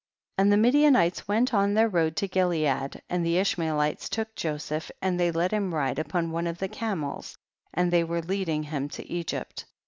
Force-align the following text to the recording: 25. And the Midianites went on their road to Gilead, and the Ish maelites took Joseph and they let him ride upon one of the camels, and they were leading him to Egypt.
25. 0.37 0.43
And 0.43 0.51
the 0.51 0.57
Midianites 0.65 1.27
went 1.27 1.53
on 1.53 1.75
their 1.75 1.87
road 1.87 2.15
to 2.15 2.27
Gilead, 2.27 3.03
and 3.07 3.23
the 3.23 3.37
Ish 3.37 3.57
maelites 3.57 4.09
took 4.09 4.33
Joseph 4.33 4.89
and 4.99 5.19
they 5.19 5.29
let 5.29 5.51
him 5.51 5.75
ride 5.75 5.99
upon 5.99 6.31
one 6.31 6.47
of 6.47 6.57
the 6.57 6.67
camels, 6.69 7.37
and 7.71 7.91
they 7.93 8.03
were 8.03 8.21
leading 8.23 8.63
him 8.63 8.89
to 8.89 9.07
Egypt. 9.07 9.67